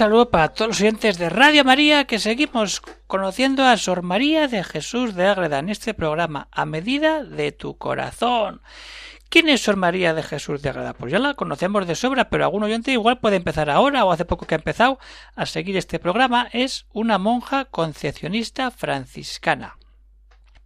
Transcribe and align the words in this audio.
Saludo 0.00 0.30
para 0.30 0.48
todos 0.48 0.68
los 0.68 0.80
oyentes 0.80 1.18
de 1.18 1.28
Radio 1.28 1.62
María 1.62 2.06
que 2.06 2.18
seguimos 2.18 2.80
conociendo 3.06 3.66
a 3.66 3.76
Sor 3.76 4.00
María 4.00 4.48
de 4.48 4.64
Jesús 4.64 5.14
de 5.14 5.26
Ágreda 5.26 5.58
en 5.58 5.68
este 5.68 5.92
programa 5.92 6.48
A 6.52 6.64
medida 6.64 7.22
de 7.22 7.52
tu 7.52 7.76
corazón. 7.76 8.62
¿Quién 9.28 9.50
es 9.50 9.60
Sor 9.60 9.76
María 9.76 10.14
de 10.14 10.22
Jesús 10.22 10.62
de 10.62 10.70
Ágreda? 10.70 10.94
Pues 10.94 11.12
ya 11.12 11.18
la 11.18 11.34
conocemos 11.34 11.86
de 11.86 11.96
sobra, 11.96 12.30
pero 12.30 12.44
algún 12.44 12.62
oyente 12.62 12.92
igual 12.92 13.20
puede 13.20 13.36
empezar 13.36 13.68
ahora 13.68 14.06
o 14.06 14.10
hace 14.10 14.24
poco 14.24 14.46
que 14.46 14.54
ha 14.54 14.56
empezado 14.56 14.98
a 15.36 15.44
seguir 15.44 15.76
este 15.76 15.98
programa. 15.98 16.48
Es 16.50 16.86
una 16.94 17.18
monja 17.18 17.66
concepcionista 17.66 18.70
franciscana. 18.70 19.76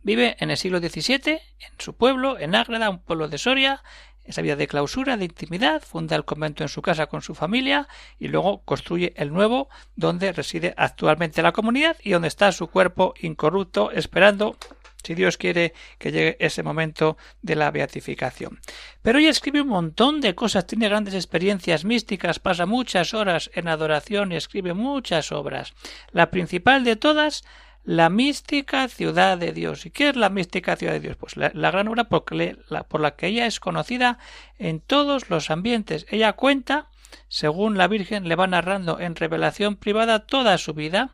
Vive 0.05 0.37
en 0.39 0.53
el 0.53 0.57
siglo 0.57 0.79
XVII 0.79 1.33
en 1.33 1.73
su 1.79 1.97
pueblo, 1.97 2.39
en 2.39 2.55
Ágreda, 2.55 2.89
un 2.89 3.01
pueblo 3.01 3.27
de 3.27 3.39
Soria, 3.39 3.83
esa 4.25 4.43
vida 4.43 4.57
de 4.57 4.67
clausura, 4.67 5.17
de 5.17 5.27
intimidad, 5.27 5.83
funda 5.83 6.17
el 6.17 6.25
convento 6.25 6.63
en 6.63 6.69
su 6.69 6.83
casa 6.83 7.07
con 7.07 7.23
su 7.23 7.35
familia 7.35 7.89
y 8.19 8.29
luego 8.29 8.63
construye 8.65 9.13
el 9.17 9.33
nuevo 9.33 9.69
donde 9.97 10.33
reside 10.33 10.75
actualmente 10.77 11.43
la 11.43 11.53
comunidad 11.53 11.97
y 12.03 12.11
donde 12.11 12.29
está 12.29 12.51
su 12.53 12.69
cuerpo 12.69 13.15
incorrupto 13.21 13.91
esperando 13.91 14.57
si 15.05 15.15
Dios 15.15 15.37
quiere 15.37 15.75
que 15.99 16.11
llegue 16.11 16.37
ese 16.41 16.63
momento 16.63 17.17
de 17.43 17.57
la 17.57 17.71
beatificación. 17.71 18.61
Pero 19.03 19.19
ella 19.19 19.31
escribe 19.31 19.61
un 19.61 19.69
montón 19.69 20.21
de 20.21 20.35
cosas, 20.35 20.67
tiene 20.67 20.89
grandes 20.89 21.15
experiencias 21.15 21.85
místicas, 21.85 22.39
pasa 22.39 22.67
muchas 22.67 23.13
horas 23.15 23.51
en 23.55 23.69
adoración 23.69 24.33
y 24.33 24.37
escribe 24.37 24.73
muchas 24.73 25.31
obras. 25.31 25.75
La 26.11 26.31
principal 26.31 26.85
de 26.85 26.97
todas 26.97 27.45
la 27.85 28.09
mística 28.09 28.89
ciudad 28.89 29.39
de 29.39 29.53
Dios. 29.53 29.87
¿Y 29.87 29.91
qué 29.91 30.09
es 30.09 30.17
la 30.17 30.31
mística 30.31 30.77
ciudad 30.77 30.95
de 30.95 31.01
Dios? 31.01 31.17
Pues 31.17 31.37
la, 31.37 31.51
gran 31.51 31.89
obra 31.89 32.05
por, 32.05 32.25
la, 32.33 32.83
por 32.85 33.01
la 33.01 33.15
que 33.15 33.29
ella 33.29 33.47
es 33.47 33.61
conocida 33.61 34.19
en 34.59 34.81
todos 34.81 35.29
los 35.29 35.51
ambientes. 35.51 36.07
Ella 36.09 36.33
cuenta, 36.33 36.89
según 37.29 37.77
la 37.77 37.87
Virgen 37.87 38.29
le 38.29 38.37
va 38.37 38.47
narrando 38.47 38.99
en 39.01 39.17
revelación 39.17 39.77
privada 39.77 40.21
toda 40.21 40.57
su 40.57 40.73
vida, 40.73 41.11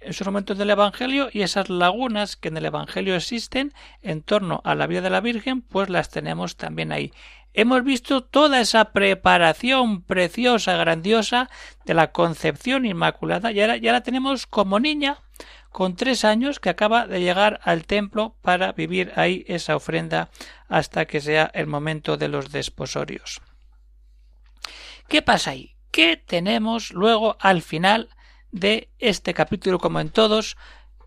esos 0.00 0.26
momentos 0.26 0.58
del 0.58 0.70
Evangelio 0.70 1.28
y 1.32 1.42
esas 1.42 1.68
lagunas 1.68 2.36
que 2.36 2.48
en 2.48 2.56
el 2.56 2.66
Evangelio 2.66 3.16
existen 3.16 3.72
en 4.02 4.22
torno 4.22 4.60
a 4.64 4.74
la 4.74 4.86
vida 4.86 5.00
de 5.00 5.10
la 5.10 5.20
Virgen, 5.20 5.60
pues 5.62 5.88
las 5.88 6.08
tenemos 6.08 6.56
también 6.56 6.92
ahí. 6.92 7.12
Hemos 7.54 7.84
visto 7.84 8.22
toda 8.24 8.60
esa 8.60 8.92
preparación 8.92 10.02
preciosa, 10.02 10.76
grandiosa 10.76 11.50
de 11.84 11.94
la 11.94 12.10
concepción 12.10 12.86
inmaculada 12.86 13.52
y 13.52 13.60
ahora 13.60 13.76
ya 13.76 13.92
la 13.92 14.02
tenemos 14.02 14.46
como 14.46 14.80
niña 14.80 15.18
con 15.72 15.96
tres 15.96 16.24
años 16.24 16.60
que 16.60 16.70
acaba 16.70 17.06
de 17.06 17.20
llegar 17.20 17.60
al 17.64 17.84
templo 17.84 18.36
para 18.42 18.72
vivir 18.72 19.12
ahí 19.16 19.44
esa 19.48 19.74
ofrenda 19.74 20.30
hasta 20.68 21.06
que 21.06 21.20
sea 21.20 21.50
el 21.54 21.66
momento 21.66 22.16
de 22.16 22.28
los 22.28 22.52
desposorios. 22.52 23.40
¿Qué 25.08 25.22
pasa 25.22 25.50
ahí? 25.52 25.76
¿Qué 25.90 26.16
tenemos 26.16 26.92
luego 26.92 27.36
al 27.40 27.62
final 27.62 28.08
de 28.50 28.90
este 28.98 29.34
capítulo 29.34 29.78
como 29.78 30.00
en 30.00 30.10
todos? 30.10 30.56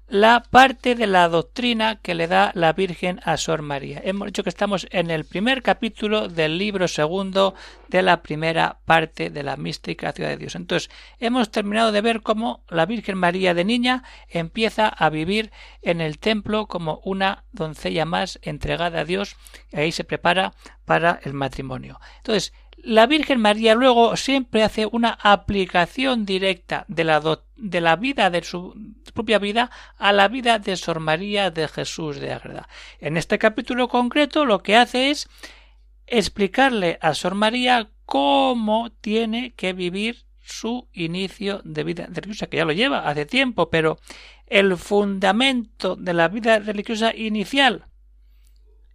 La 0.08 0.44
parte 0.44 0.94
de 0.94 1.08
la 1.08 1.28
doctrina 1.30 1.96
que 1.96 2.14
le 2.14 2.28
da 2.28 2.52
la 2.54 2.74
Virgen 2.74 3.20
a 3.24 3.38
Sor 3.38 3.64
María. 3.64 4.02
Hemos 4.04 4.28
dicho 4.28 4.44
que 4.44 4.50
estamos 4.50 4.88
en 4.92 5.10
el 5.10 5.26
primer 5.26 5.64
capítulo 5.64 6.28
del 6.28 6.60
libro 6.60 6.88
segundo 6.88 7.56
de 7.88 8.04
la 8.04 8.22
primera 8.22 8.78
parte 8.86 9.32
de 9.32 9.42
la 9.42 9.58
mística 9.58 10.12
ciudad 10.12 10.30
de 10.30 10.38
Dios. 10.38 10.56
Entonces, 10.56 10.92
hemos 11.20 11.50
terminado 11.50 11.92
de 11.92 12.02
ver 12.02 12.22
cómo 12.22 12.64
la 12.70 12.86
Virgen 12.86 13.18
María 13.18 13.56
de 13.56 13.66
niña 13.66 14.04
empieza 14.30 14.88
a 14.88 15.10
vivir 15.10 15.52
en 15.82 16.02
el 16.02 16.20
templo 16.20 16.68
como 16.68 17.02
una 17.04 17.44
doncella 17.52 18.06
más 18.06 18.40
entregada 18.44 19.02
a 19.02 19.06
Dios 19.06 19.36
y 19.72 19.78
ahí 19.78 19.92
se 19.92 20.04
prepara 20.04 20.54
para 20.86 21.20
el 21.24 21.34
matrimonio. 21.34 22.00
Entonces, 22.18 22.54
la 22.78 23.08
Virgen 23.08 23.40
María 23.40 23.74
luego 23.75 24.16
siempre 24.16 24.63
hace 24.63 24.86
una 24.86 25.18
aplicación 25.22 26.25
directa 26.25 26.86
de 26.88 27.03
la, 27.03 27.40
de 27.56 27.81
la 27.81 27.96
vida 27.96 28.30
de 28.30 28.44
su 28.44 28.75
propia 29.13 29.40
vida 29.40 29.72
a 29.97 30.13
la 30.13 30.28
vida 30.28 30.59
de 30.59 30.75
Sor 30.75 31.00
María 31.00 31.52
de 31.52 31.68
Jesús 31.68 32.19
de 32.19 32.34
Ágreda. 32.34 32.68
En 33.00 33.18
este 33.18 33.40
capítulo 33.40 33.88
concreto 33.88 34.46
lo 34.46 34.62
que 34.62 34.75
hace 34.75 35.09
es 35.09 35.28
explicarle 36.06 37.00
a 37.02 37.14
Sor 37.14 37.34
María 37.34 37.90
cómo 38.06 38.91
tiene 39.02 39.53
que 39.53 39.74
vivir 39.74 40.25
su 40.41 40.88
inicio 40.94 41.62
de 41.64 41.84
vida 41.84 42.08
religiosa, 42.08 42.47
que 42.47 42.58
ya 42.58 42.66
lo 42.66 42.72
lleva 42.72 43.09
hace 43.09 43.25
tiempo, 43.25 43.69
pero 43.72 43.97
el 44.46 44.78
fundamento 44.78 45.96
de 45.96 46.14
la 46.14 46.28
vida 46.28 46.59
religiosa 46.59 47.16
inicial 47.16 47.88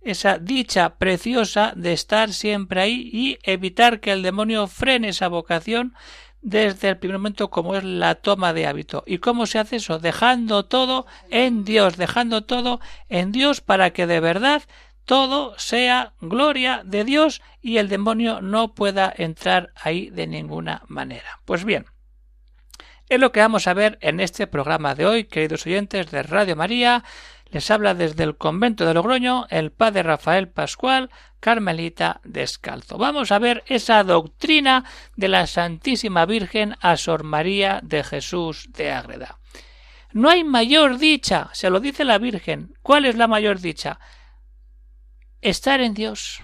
esa 0.03 0.39
dicha 0.39 0.97
preciosa 0.97 1.73
de 1.77 1.93
estar 1.93 2.33
siempre 2.33 2.81
ahí 2.81 3.11
y 3.13 3.39
evitar 3.43 4.01
que 4.01 4.13
el 4.13 4.23
demonio 4.23 4.67
frene 4.67 5.09
esa 5.09 5.29
vocación 5.29 5.95
desde 6.43 6.89
el 6.89 6.99
primer 6.99 7.19
momento 7.19 7.51
como 7.51 7.77
es 7.77 7.85
la 7.85 8.15
toma 8.15 8.53
de 8.53 8.67
hábito. 8.67 9.05
¿Y 9.07 9.19
cómo 9.19 9.47
se 9.47 9.59
hace 9.59 9.77
eso? 9.77 9.99
Dejando 9.99 10.65
todo 10.65 11.07
en 11.31 11.65
Dios, 11.65 11.97
dejando 11.97 12.45
todo 12.45 12.81
en 13.09 13.33
Dios 13.33 13.61
para 13.61 13.91
que 13.91 14.07
de 14.07 14.21
verdad 14.21 14.63
todo 15.05 15.59
sea 15.59 16.13
gloria 16.21 16.83
de 16.85 17.05
Dios 17.05 17.43
y 17.61 17.79
el 17.79 17.89
demonio 17.89 18.41
no 18.41 18.75
pueda 18.75 19.13
entrar 19.15 19.73
ahí 19.75 20.09
de 20.11 20.27
ninguna 20.27 20.83
manera. 20.87 21.41
Pues 21.45 21.65
bien, 21.65 21.87
es 23.09 23.19
lo 23.19 23.33
que 23.33 23.41
vamos 23.41 23.67
a 23.67 23.75
ver 23.75 23.99
en 24.03 24.21
este 24.21 24.47
programa 24.47 24.95
de 24.95 25.07
hoy, 25.07 25.25
queridos 25.25 25.67
oyentes 25.67 26.11
de 26.11 26.23
Radio 26.23 26.55
María, 26.55 27.03
les 27.51 27.71
habla 27.71 27.95
desde 27.95 28.25
el 28.25 28.37
convento 28.37 28.87
de 28.87 28.95
Logroño 28.95 29.47
el 29.51 29.73
padre 29.73 30.03
Rafael 30.03 30.49
Pascual, 30.49 31.11
Carmelita 31.41 32.21
Descalzo. 32.25 32.97
Vamos 32.97 33.33
a 33.33 33.39
ver 33.39 33.65
esa 33.67 34.05
doctrina 34.05 34.85
de 35.17 35.29
la 35.29 35.47
Santísima 35.47 36.27
Virgen 36.27 36.77
a 36.81 36.97
Sor 36.97 37.25
María 37.25 37.81
de 37.83 38.05
Jesús 38.05 38.69
de 38.73 38.93
Ágreda. 38.93 39.39
No 40.13 40.29
hay 40.29 40.45
mayor 40.45 40.99
dicha, 40.99 41.51
se 41.53 41.71
lo 41.71 41.81
dice 41.81 42.05
la 42.05 42.19
Virgen. 42.19 42.75
¿Cuál 42.83 43.05
es 43.05 43.17
la 43.17 43.27
mayor 43.27 43.61
dicha? 43.61 43.99
Estar 45.41 45.81
en 45.81 45.95
Dios. 45.95 46.43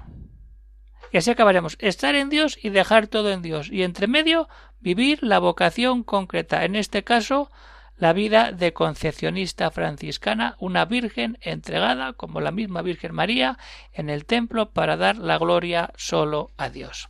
Y 1.12 1.18
así 1.18 1.30
acabaremos. 1.30 1.76
Estar 1.80 2.14
en 2.14 2.28
Dios 2.30 2.58
y 2.62 2.70
dejar 2.70 3.06
todo 3.06 3.30
en 3.30 3.42
Dios. 3.42 3.70
Y 3.70 3.82
entre 3.82 4.06
medio, 4.06 4.48
vivir 4.80 5.22
la 5.22 5.38
vocación 5.38 6.02
concreta. 6.02 6.64
En 6.64 6.76
este 6.76 7.04
caso, 7.04 7.50
la 7.96 8.12
vida 8.12 8.52
de 8.52 8.72
concepcionista 8.72 9.70
franciscana, 9.70 10.56
una 10.58 10.84
virgen 10.84 11.38
entregada, 11.40 12.12
como 12.12 12.40
la 12.40 12.50
misma 12.50 12.82
Virgen 12.82 13.14
María, 13.14 13.58
en 13.92 14.10
el 14.10 14.26
templo 14.26 14.70
para 14.70 14.96
dar 14.96 15.16
la 15.16 15.38
gloria 15.38 15.92
solo 15.96 16.50
a 16.56 16.68
Dios. 16.68 17.08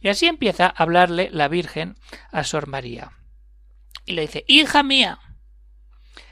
Y 0.00 0.08
así 0.08 0.26
empieza 0.26 0.66
a 0.66 0.82
hablarle 0.82 1.28
la 1.32 1.48
Virgen 1.48 1.96
a 2.32 2.44
Sor 2.44 2.68
María. 2.68 3.12
Y 4.04 4.12
le 4.12 4.22
dice, 4.22 4.44
Hija 4.46 4.82
mía, 4.82 5.18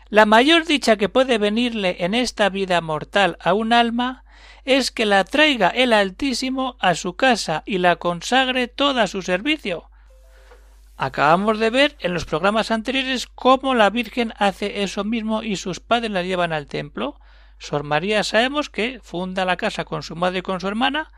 la 0.08 0.26
mayor 0.26 0.64
dicha 0.64 0.96
que 0.96 1.08
puede 1.08 1.38
venirle 1.38 1.96
en 2.00 2.14
esta 2.14 2.48
vida 2.48 2.80
mortal 2.80 3.36
a 3.40 3.52
un 3.52 3.72
alma 3.72 4.24
es 4.64 4.90
que 4.90 5.06
la 5.06 5.24
traiga 5.24 5.68
el 5.68 5.92
Altísimo 5.92 6.76
a 6.78 6.94
su 6.94 7.16
casa 7.16 7.62
y 7.66 7.78
la 7.78 7.96
consagre 7.96 8.68
toda 8.68 9.06
su 9.06 9.22
servicio, 9.22 9.90
Acabamos 10.96 11.58
de 11.58 11.70
ver 11.70 11.96
en 12.00 12.14
los 12.14 12.24
programas 12.24 12.70
anteriores 12.70 13.26
cómo 13.26 13.74
la 13.74 13.90
Virgen 13.90 14.32
hace 14.38 14.82
eso 14.82 15.04
mismo 15.04 15.42
y 15.42 15.56
sus 15.56 15.80
padres 15.80 16.10
la 16.10 16.22
llevan 16.22 16.52
al 16.52 16.66
templo. 16.66 17.20
Sor 17.58 17.82
María 17.82 18.22
sabemos 18.22 18.70
que 18.70 19.00
funda 19.02 19.44
la 19.44 19.56
casa 19.56 19.84
con 19.84 20.02
su 20.02 20.14
madre 20.16 20.38
y 20.38 20.42
con 20.42 20.60
su 20.60 20.68
hermana 20.68 21.10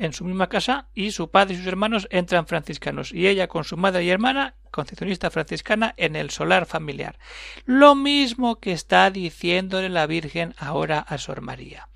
en 0.00 0.12
su 0.12 0.24
misma 0.24 0.48
casa 0.48 0.88
y 0.94 1.10
su 1.10 1.30
padre 1.30 1.54
y 1.54 1.56
sus 1.58 1.66
hermanos 1.66 2.08
entran 2.10 2.46
franciscanos 2.46 3.12
y 3.12 3.26
ella 3.26 3.48
con 3.48 3.64
su 3.64 3.76
madre 3.76 4.04
y 4.04 4.10
hermana 4.10 4.54
concepcionista 4.70 5.30
franciscana 5.30 5.94
en 5.96 6.16
el 6.16 6.30
solar 6.30 6.66
familiar. 6.66 7.18
Lo 7.66 7.94
mismo 7.94 8.60
que 8.60 8.72
está 8.72 9.10
diciéndole 9.10 9.88
la 9.88 10.06
Virgen 10.06 10.54
ahora 10.58 11.00
a 11.00 11.18
Sor 11.18 11.42
María. 11.42 11.88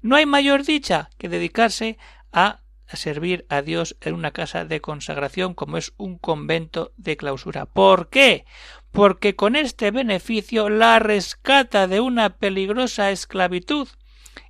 No 0.00 0.16
hay 0.16 0.26
mayor 0.26 0.64
dicha 0.64 1.10
que 1.18 1.28
dedicarse 1.28 1.98
a 2.32 2.60
a 2.92 2.96
servir 2.96 3.46
a 3.48 3.62
Dios 3.62 3.96
en 4.00 4.14
una 4.14 4.32
casa 4.32 4.64
de 4.64 4.80
consagración 4.80 5.54
como 5.54 5.76
es 5.76 5.92
un 5.96 6.18
convento 6.18 6.92
de 6.96 7.16
clausura. 7.16 7.66
¿Por 7.66 8.08
qué? 8.08 8.44
Porque 8.90 9.34
con 9.36 9.56
este 9.56 9.90
beneficio 9.90 10.68
la 10.68 10.98
rescata 10.98 11.86
de 11.86 12.00
una 12.00 12.36
peligrosa 12.36 13.10
esclavitud 13.10 13.88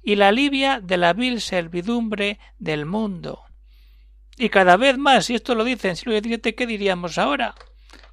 y 0.03 0.17
la 0.17 0.29
alivia 0.29 0.81
de 0.81 0.97
la 0.97 1.13
vil 1.13 1.41
servidumbre 1.41 2.39
del 2.59 2.87
mundo. 2.87 3.43
Y 4.37 4.49
cada 4.49 4.77
vez 4.77 4.99
más, 4.99 5.27
si 5.27 5.35
esto 5.35 5.55
lo 5.55 5.65
dicen 5.65 5.91
en 5.91 5.97
siglo 5.97 6.19
XVII, 6.19 6.55
¿qué 6.55 6.67
diríamos 6.67 7.19
ahora? 7.19 7.55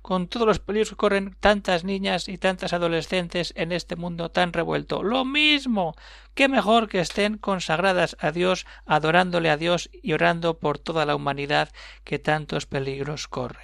Con 0.09 0.27
todos 0.27 0.47
los 0.47 0.57
peligros 0.57 0.89
que 0.89 0.95
corren 0.95 1.35
tantas 1.39 1.83
niñas 1.83 2.29
y 2.29 2.39
tantas 2.39 2.73
adolescentes 2.73 3.53
en 3.55 3.71
este 3.71 3.95
mundo 3.95 4.31
tan 4.31 4.53
revuelto. 4.53 5.03
Lo 5.03 5.23
mismo. 5.23 5.95
Qué 6.33 6.47
mejor 6.47 6.89
que 6.89 6.99
estén 6.99 7.37
consagradas 7.37 8.17
a 8.19 8.31
Dios, 8.31 8.65
adorándole 8.87 9.51
a 9.51 9.57
Dios 9.57 9.87
y 9.93 10.13
orando 10.13 10.57
por 10.57 10.79
toda 10.79 11.05
la 11.05 11.15
humanidad 11.15 11.69
que 12.03 12.17
tantos 12.17 12.65
peligros 12.65 13.27
corre. 13.27 13.61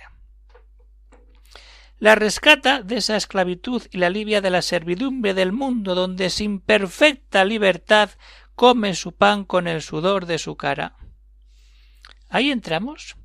La 1.98 2.14
rescata 2.14 2.84
de 2.84 2.98
esa 2.98 3.16
esclavitud 3.16 3.82
y 3.90 3.98
la 3.98 4.06
alivia 4.06 4.40
de 4.40 4.52
la 4.52 4.62
servidumbre 4.62 5.34
del 5.34 5.52
mundo 5.52 5.96
donde 5.96 6.30
sin 6.30 6.60
perfecta 6.60 7.44
libertad 7.44 8.12
come 8.54 8.94
su 8.94 9.14
pan 9.14 9.46
con 9.46 9.68
el 9.68 9.82
sudor 9.82 10.28
de 10.28 10.38
su 10.38 10.58
cara. 10.58 10.96
Ahí 12.30 12.52
entramos. 12.52 13.18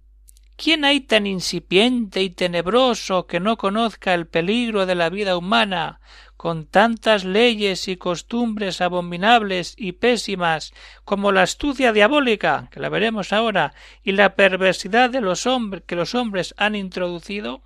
¿Quién 0.62 0.84
hay 0.84 1.00
tan 1.00 1.26
incipiente 1.26 2.20
y 2.20 2.28
tenebroso 2.28 3.26
que 3.26 3.40
no 3.40 3.56
conozca 3.56 4.12
el 4.12 4.26
peligro 4.26 4.84
de 4.84 4.94
la 4.94 5.08
vida 5.08 5.38
humana, 5.38 6.02
con 6.36 6.66
tantas 6.66 7.24
leyes 7.24 7.88
y 7.88 7.96
costumbres 7.96 8.82
abominables 8.82 9.74
y 9.78 9.92
pésimas 9.92 10.74
como 11.06 11.32
la 11.32 11.44
astucia 11.44 11.94
diabólica, 11.94 12.68
que 12.70 12.78
la 12.78 12.90
veremos 12.90 13.32
ahora, 13.32 13.72
y 14.02 14.12
la 14.12 14.34
perversidad 14.34 15.08
de 15.08 15.22
los 15.22 15.46
hombres 15.46 15.84
que 15.86 15.96
los 15.96 16.14
hombres 16.14 16.54
han 16.58 16.74
introducido? 16.74 17.62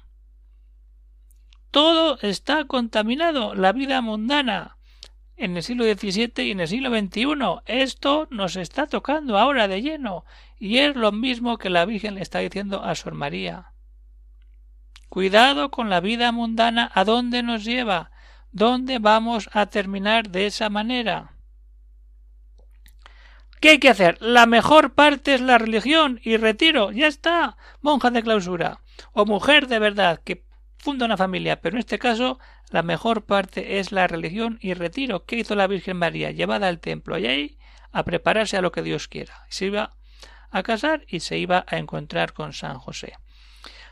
Todo 1.73 2.21
está 2.23 2.65
contaminado, 2.67 3.57
la 3.57 3.73
vida 3.73 4.03
mundana, 4.03 4.77
en 5.37 5.57
el 5.57 5.63
siglo 5.63 5.85
XVII 5.85 6.33
y 6.45 6.51
en 6.51 6.61
el 6.61 6.69
siglo 6.69 6.91
XXI. 6.91 7.63
Esto 7.67 8.29
nos 8.31 8.57
está 8.57 8.87
tocando 8.87 9.39
ahora 9.39 9.69
de 9.69 9.83
lleno, 9.83 10.25
y 10.59 10.79
es 10.79 10.97
lo 10.97 11.13
mismo 11.13 11.59
que 11.59 11.71
la 11.71 11.85
Virgen 11.85 12.15
le 12.15 12.23
está 12.23 12.39
diciendo 12.41 12.83
a 12.83 12.95
Sor 12.95 13.15
María. 13.15 13.73
Cuidado 15.09 15.71
con 15.71 15.91
la 15.91 16.01
vida 16.01 16.33
mundana, 16.33 16.91
¿a 16.95 17.05
dónde 17.05 17.43
nos 17.43 17.65
lleva? 17.65 18.11
¿Dónde 18.51 18.99
vamos 18.99 19.49
a 19.53 19.67
terminar 19.67 20.31
de 20.31 20.47
esa 20.47 20.71
manera? 20.71 21.35
¿Qué 23.61 23.71
hay 23.71 23.79
que 23.79 23.89
hacer? 23.89 24.21
La 24.21 24.47
mejor 24.47 24.93
parte 24.93 25.35
es 25.35 25.41
la 25.41 25.57
religión 25.57 26.21
y 26.23 26.37
retiro. 26.37 26.93
Ya 26.93 27.07
está. 27.07 27.57
Monja 27.81 28.11
de 28.11 28.23
clausura. 28.23 28.81
O 29.13 29.25
mujer 29.25 29.69
de 29.69 29.79
verdad 29.79 30.21
que 30.23 30.45
funda 30.77 31.07
una 31.07 31.17
familia. 31.17 31.61
Pero 31.61 31.77
en 31.77 31.81
este 31.81 31.99
caso 31.99 32.39
la 32.71 32.83
mejor 32.83 33.25
parte 33.25 33.79
es 33.79 33.93
la 33.93 34.07
religión 34.07 34.59
y 34.61 34.75
retiro. 34.75 35.25
¿Qué 35.25 35.37
hizo 35.37 35.55
la 35.55 35.67
Virgen 35.67 35.97
María? 35.97 36.31
Llevada 36.31 36.69
al 36.69 36.81
templo 36.81 37.19
y 37.19 37.27
ahí 37.27 37.59
a 37.93 38.05
prepararse 38.05 38.57
a 38.57 38.63
lo 38.63 38.73
que 38.73 38.83
Dios 38.83 39.09
quiera. 39.09 39.45
Se 39.49 39.67
iba 39.67 39.97
a 40.51 40.63
casar 40.63 41.05
y 41.09 41.21
se 41.21 41.39
iba 41.39 41.65
a 41.69 41.79
encontrar 41.79 42.33
con 42.33 42.53
San 42.53 42.79
José. 42.79 43.15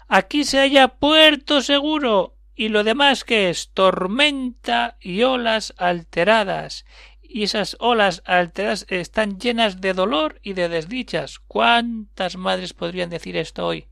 Aquí 0.09 0.45
se 0.45 0.59
halla 0.59 0.89
puerto 0.89 1.63
seguro 1.63 2.37
y 2.55 2.69
lo 2.69 2.85
demás 2.85 3.25
que 3.25 3.51
es 3.51 3.71
tormenta 3.73 4.97
y 5.01 5.23
olas 5.23 5.75
alteradas 5.79 6.85
y 7.23 7.45
esas 7.45 7.77
olas 7.81 8.23
alteradas 8.27 8.85
están 8.89 9.39
llenas 9.39 9.81
de 9.81 9.95
dolor 9.95 10.39
y 10.43 10.53
de 10.53 10.69
desdichas. 10.69 11.39
¿Cuántas 11.39 12.37
madres 12.37 12.75
podrían 12.75 13.09
decir 13.09 13.37
esto 13.37 13.67
hoy? 13.67 13.87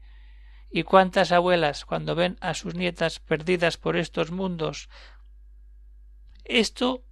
¿Y 0.71 0.85
cuántas 0.85 1.33
abuelas 1.33 1.85
cuando 1.85 2.15
ven 2.15 2.37
a 2.41 2.55
sus 2.55 2.75
nietas 2.75 3.19
perdidas 3.19 3.77
por 3.77 3.97
estos 3.97 4.31
mundos? 4.31 4.89
Esto 6.45 7.05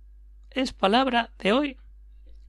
es 0.51 0.73
palabra 0.73 1.33
de 1.39 1.53
hoy, 1.53 1.77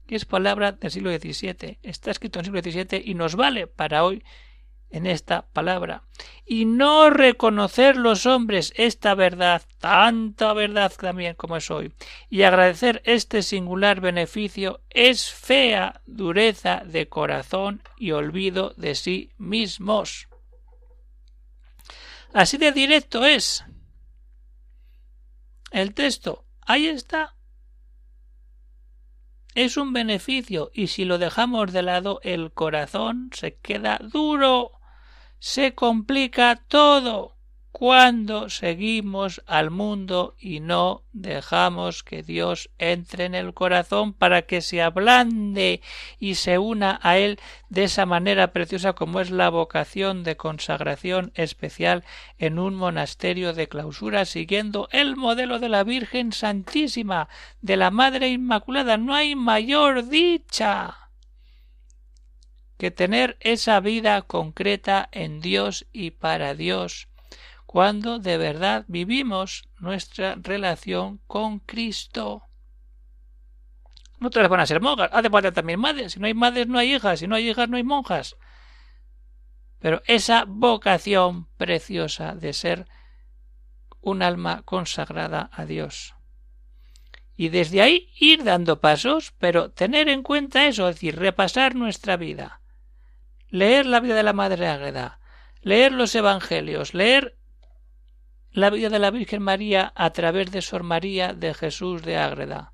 es 0.08 0.24
palabra 0.24 0.72
del 0.72 0.90
siglo 0.90 1.10
XVII. 1.10 1.78
Está 1.82 2.10
escrito 2.10 2.38
en 2.38 2.46
el 2.46 2.62
siglo 2.62 2.84
XVII 2.84 3.02
y 3.04 3.14
nos 3.14 3.36
vale 3.36 3.66
para 3.66 4.04
hoy 4.04 4.24
en 4.90 5.06
esta 5.06 5.46
palabra. 5.52 6.02
Y 6.44 6.64
no 6.64 7.10
reconocer 7.10 7.96
los 7.96 8.26
hombres 8.26 8.72
esta 8.76 9.14
verdad, 9.14 9.62
tanta 9.78 10.52
verdad 10.52 10.92
también 10.98 11.34
como 11.34 11.56
es 11.56 11.70
hoy, 11.70 11.92
y 12.28 12.42
agradecer 12.42 13.02
este 13.04 13.42
singular 13.42 14.00
beneficio 14.00 14.80
es 14.90 15.30
fea 15.30 16.02
dureza 16.06 16.82
de 16.84 17.08
corazón 17.08 17.82
y 17.96 18.10
olvido 18.12 18.74
de 18.76 18.94
sí 18.94 19.30
mismos. 19.38 20.29
Así 22.32 22.58
de 22.58 22.72
directo 22.72 23.24
es. 23.24 23.64
El 25.72 25.94
texto, 25.94 26.44
ahí 26.62 26.86
está. 26.86 27.36
Es 29.54 29.76
un 29.76 29.92
beneficio 29.92 30.70
y 30.72 30.86
si 30.86 31.04
lo 31.04 31.18
dejamos 31.18 31.72
de 31.72 31.82
lado 31.82 32.20
el 32.22 32.52
corazón 32.52 33.30
se 33.32 33.56
queda 33.56 33.98
duro, 34.00 34.72
se 35.40 35.74
complica 35.74 36.62
todo 36.68 37.39
cuando 37.72 38.50
seguimos 38.50 39.42
al 39.46 39.70
mundo 39.70 40.34
y 40.38 40.60
no 40.60 41.04
dejamos 41.12 42.02
que 42.02 42.22
Dios 42.22 42.70
entre 42.78 43.26
en 43.26 43.34
el 43.34 43.54
corazón 43.54 44.12
para 44.12 44.42
que 44.42 44.60
se 44.60 44.82
ablande 44.82 45.80
y 46.18 46.34
se 46.34 46.58
una 46.58 46.98
a 47.02 47.18
Él 47.18 47.38
de 47.68 47.84
esa 47.84 48.06
manera 48.06 48.52
preciosa 48.52 48.94
como 48.94 49.20
es 49.20 49.30
la 49.30 49.48
vocación 49.50 50.24
de 50.24 50.36
consagración 50.36 51.30
especial 51.34 52.04
en 52.38 52.58
un 52.58 52.74
monasterio 52.74 53.52
de 53.52 53.68
clausura 53.68 54.24
siguiendo 54.24 54.88
el 54.90 55.16
modelo 55.16 55.58
de 55.60 55.68
la 55.68 55.84
Virgen 55.84 56.32
Santísima, 56.32 57.28
de 57.60 57.76
la 57.76 57.90
Madre 57.90 58.28
Inmaculada. 58.28 58.96
No 58.96 59.14
hay 59.14 59.36
mayor 59.36 60.08
dicha 60.08 61.10
que 62.80 62.90
tener 62.90 63.36
esa 63.40 63.78
vida 63.80 64.22
concreta 64.22 65.10
en 65.12 65.42
Dios 65.42 65.86
y 65.92 66.12
para 66.12 66.54
Dios 66.54 67.09
cuando 67.70 68.18
de 68.18 68.36
verdad 68.36 68.84
vivimos 68.88 69.68
nuestra 69.78 70.34
relación 70.34 71.20
con 71.28 71.60
Cristo. 71.60 72.42
No 74.18 74.28
todas 74.28 74.48
van 74.48 74.58
a 74.58 74.66
ser 74.66 74.80
monjas, 74.80 75.08
hace 75.12 75.30
falta 75.30 75.52
también 75.52 75.78
madres. 75.78 76.14
Si 76.14 76.18
no 76.18 76.26
hay 76.26 76.34
madres, 76.34 76.66
no 76.66 76.80
hay 76.80 76.96
hijas. 76.96 77.20
Si 77.20 77.28
no 77.28 77.36
hay 77.36 77.48
hijas, 77.48 77.68
no 77.68 77.76
hay 77.76 77.84
monjas. 77.84 78.36
Pero 79.78 80.02
esa 80.06 80.46
vocación 80.48 81.46
preciosa 81.58 82.34
de 82.34 82.54
ser 82.54 82.88
un 84.00 84.24
alma 84.24 84.62
consagrada 84.64 85.48
a 85.52 85.64
Dios. 85.64 86.16
Y 87.36 87.50
desde 87.50 87.82
ahí 87.82 88.10
ir 88.18 88.42
dando 88.42 88.80
pasos, 88.80 89.32
pero 89.38 89.70
tener 89.70 90.08
en 90.08 90.24
cuenta 90.24 90.66
eso, 90.66 90.88
es 90.88 90.96
decir, 90.96 91.20
repasar 91.20 91.76
nuestra 91.76 92.16
vida, 92.16 92.62
leer 93.48 93.86
la 93.86 94.00
vida 94.00 94.16
de 94.16 94.24
la 94.24 94.32
Madre 94.32 94.66
Ágreda, 94.66 95.20
leer 95.62 95.92
los 95.92 96.16
Evangelios, 96.16 96.94
leer 96.94 97.36
la 98.52 98.70
vida 98.70 98.88
de 98.88 98.98
la 98.98 99.10
Virgen 99.10 99.42
María 99.42 99.92
a 99.94 100.10
través 100.10 100.50
de 100.50 100.62
Sor 100.62 100.82
María 100.82 101.34
de 101.34 101.54
Jesús 101.54 102.02
de 102.02 102.16
Ágreda. 102.16 102.72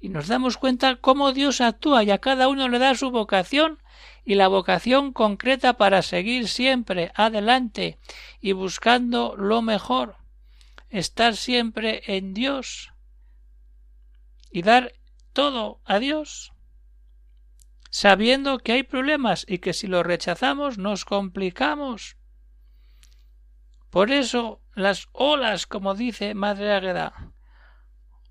Y 0.00 0.10
nos 0.10 0.28
damos 0.28 0.58
cuenta 0.58 0.96
cómo 0.96 1.32
Dios 1.32 1.60
actúa 1.60 2.04
y 2.04 2.10
a 2.10 2.18
cada 2.18 2.48
uno 2.48 2.68
le 2.68 2.78
da 2.78 2.94
su 2.94 3.10
vocación 3.10 3.82
y 4.24 4.34
la 4.34 4.46
vocación 4.46 5.12
concreta 5.12 5.78
para 5.78 6.02
seguir 6.02 6.48
siempre 6.48 7.10
adelante 7.14 7.98
y 8.40 8.52
buscando 8.52 9.34
lo 9.36 9.62
mejor, 9.62 10.16
estar 10.90 11.34
siempre 11.34 12.02
en 12.06 12.34
Dios 12.34 12.92
y 14.50 14.62
dar 14.62 14.92
todo 15.32 15.80
a 15.84 15.98
Dios, 15.98 16.52
sabiendo 17.90 18.58
que 18.58 18.72
hay 18.72 18.82
problemas 18.82 19.46
y 19.48 19.58
que 19.58 19.72
si 19.72 19.86
lo 19.86 20.02
rechazamos 20.02 20.76
nos 20.78 21.04
complicamos 21.06 22.17
por 23.90 24.10
eso 24.10 24.60
las 24.74 25.08
olas, 25.12 25.66
como 25.66 25.94
dice 25.94 26.34
Madre 26.34 26.72
Águeda, 26.72 27.32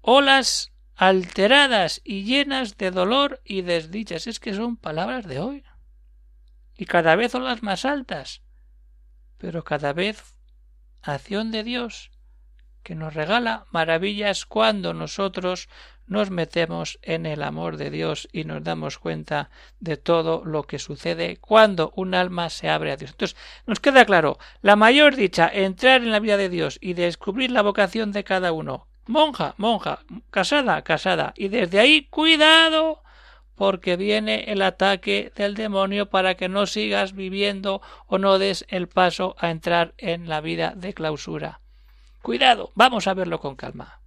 olas 0.02 0.72
alteradas 0.96 2.02
y 2.04 2.24
llenas 2.24 2.78
de 2.78 2.92
dolor 2.92 3.42
y 3.44 3.62
desdichas, 3.62 4.28
es 4.28 4.40
que 4.40 4.54
son 4.54 4.78
palabras 4.78 5.28
de 5.28 5.40
hoy. 5.40 5.64
Y 6.76 6.86
cada 6.86 7.16
vez 7.16 7.34
olas 7.36 7.64
más 7.64 7.86
altas, 7.86 8.42
pero 9.38 9.64
cada 9.64 9.94
vez 9.94 10.38
acción 11.02 11.52
de 11.52 11.64
Dios 11.64 12.12
que 12.88 12.96
nos 12.96 13.14
regala 13.14 13.66
maravillas 13.72 14.46
cuando 14.46 14.94
nosotros 14.94 15.68
nos 16.06 16.32
metemos 16.32 17.00
en 17.02 17.26
el 17.26 17.44
amor 17.44 17.76
de 17.76 17.90
Dios 17.90 18.30
y 18.32 18.46
nos 18.46 18.64
damos 18.64 18.98
cuenta 18.98 19.50
de 19.82 19.98
todo 19.98 20.46
lo 20.46 20.64
que 20.64 20.80
sucede 20.80 21.36
cuando 21.36 21.92
un 21.98 22.16
alma 22.16 22.50
se 22.50 22.70
abre 22.70 22.94
a 22.94 22.96
Dios. 22.96 23.12
Entonces, 23.12 23.38
nos 23.66 23.82
queda 23.82 24.06
claro, 24.06 24.40
la 24.62 24.78
mayor 24.78 25.18
dicha, 25.18 25.52
entrar 25.54 26.02
en 26.02 26.14
la 26.14 26.22
vida 26.22 26.38
de 26.38 26.48
Dios 26.48 26.78
y 26.80 26.94
descubrir 26.94 27.52
la 27.52 27.62
vocación 27.62 28.14
de 28.14 28.24
cada 28.24 28.54
uno. 28.54 28.88
Monja, 29.06 29.54
monja, 29.58 30.00
casada, 30.30 30.82
casada. 30.84 31.34
Y 31.36 31.50
desde 31.50 31.82
ahí, 31.82 32.08
cuidado, 32.10 33.02
porque 33.56 33.98
viene 33.98 34.46
el 34.48 34.62
ataque 34.62 35.34
del 35.36 35.56
demonio 35.56 36.10
para 36.10 36.36
que 36.36 36.48
no 36.48 36.68
sigas 36.68 37.12
viviendo 37.12 37.82
o 38.06 38.18
no 38.18 38.40
des 38.40 38.66
el 38.70 38.88
paso 38.88 39.36
a 39.40 39.52
entrar 39.52 39.94
en 39.98 40.30
la 40.30 40.40
vida 40.40 40.72
de 40.74 40.94
clausura. 40.94 41.60
Cuidado, 42.28 42.74
vamos 42.76 43.08
a 43.08 43.14
verlo 43.14 43.40
con 43.40 43.56
calma. 43.56 44.02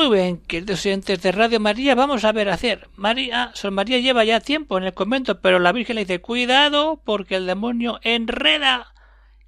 Muy 0.00 0.16
bien, 0.16 0.38
queridos 0.38 0.86
oyentes 0.86 1.20
de 1.20 1.30
Radio 1.30 1.60
María, 1.60 1.94
vamos 1.94 2.24
a 2.24 2.32
ver 2.32 2.48
hacer. 2.48 2.88
María, 2.96 3.50
Sor 3.52 3.70
María 3.70 3.98
lleva 3.98 4.24
ya 4.24 4.40
tiempo 4.40 4.78
en 4.78 4.84
el 4.84 4.94
convento, 4.94 5.42
pero 5.42 5.58
la 5.58 5.72
Virgen 5.72 5.96
le 5.96 6.06
dice 6.06 6.22
cuidado 6.22 7.02
porque 7.04 7.36
el 7.36 7.44
demonio 7.44 8.00
enreda 8.02 8.94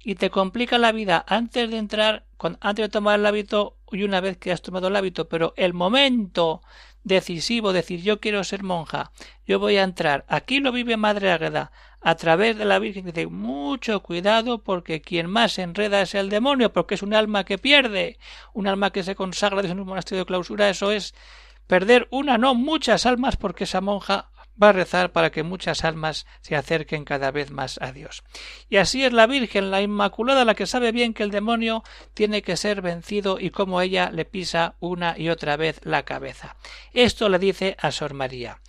y 0.03 0.13
te 0.13 0.29
complica 0.29 0.77
la 0.77 0.91
vida 0.91 1.25
antes 1.27 1.71
de 1.71 1.77
entrar, 1.79 2.27
antes 2.59 2.85
de 2.85 2.89
tomar 2.89 3.19
el 3.19 3.25
hábito 3.25 3.77
y 3.91 4.03
una 4.03 4.21
vez 4.21 4.37
que 4.37 4.51
has 4.51 4.61
tomado 4.61 4.89
el 4.89 4.95
hábito, 4.95 5.27
pero 5.27 5.55
el 5.57 5.73
momento 5.73 6.61
decisivo, 7.03 7.73
decir 7.73 8.03
yo 8.03 8.19
quiero 8.19 8.43
ser 8.43 8.61
monja, 8.61 9.11
yo 9.47 9.57
voy 9.57 9.77
a 9.77 9.83
entrar, 9.83 10.23
aquí 10.27 10.59
lo 10.59 10.71
vive 10.71 10.97
Madre 10.97 11.31
Águeda, 11.31 11.71
a 12.03 12.15
través 12.15 12.57
de 12.57 12.65
la 12.65 12.79
Virgen 12.79 13.05
dice 13.05 13.27
mucho 13.27 14.01
cuidado 14.01 14.61
porque 14.61 15.01
quien 15.01 15.29
más 15.29 15.57
enreda 15.57 16.01
es 16.01 16.13
el 16.15 16.29
demonio, 16.29 16.73
porque 16.73 16.95
es 16.95 17.01
un 17.01 17.13
alma 17.13 17.45
que 17.45 17.57
pierde, 17.57 18.17
un 18.53 18.67
alma 18.67 18.91
que 18.91 19.03
se 19.03 19.15
consagra 19.15 19.61
desde 19.61 19.75
un 19.75 19.87
monasterio 19.87 20.23
de 20.23 20.27
clausura, 20.27 20.69
eso 20.69 20.91
es 20.91 21.15
perder 21.67 22.07
una, 22.11 22.37
no 22.37 22.55
muchas 22.55 23.05
almas, 23.05 23.37
porque 23.37 23.63
esa 23.63 23.79
monja 23.79 24.29
va 24.61 24.69
a 24.69 24.73
rezar 24.73 25.11
para 25.11 25.31
que 25.31 25.43
muchas 25.43 25.83
almas 25.83 26.27
se 26.41 26.55
acerquen 26.55 27.05
cada 27.05 27.31
vez 27.31 27.51
más 27.51 27.79
a 27.81 27.91
Dios. 27.91 28.23
Y 28.69 28.77
así 28.77 29.03
es 29.03 29.13
la 29.13 29.25
Virgen, 29.25 29.71
la 29.71 29.81
Inmaculada, 29.81 30.45
la 30.45 30.55
que 30.55 30.67
sabe 30.67 30.91
bien 30.91 31.13
que 31.13 31.23
el 31.23 31.31
demonio 31.31 31.83
tiene 32.13 32.41
que 32.41 32.57
ser 32.57 32.81
vencido 32.81 33.39
y 33.39 33.49
como 33.49 33.81
ella 33.81 34.11
le 34.11 34.25
pisa 34.25 34.75
una 34.79 35.17
y 35.17 35.29
otra 35.29 35.57
vez 35.57 35.79
la 35.83 36.03
cabeza. 36.03 36.55
Esto 36.93 37.29
le 37.29 37.39
dice 37.39 37.75
a 37.79 37.91
Sor 37.91 38.13
María. 38.13 38.59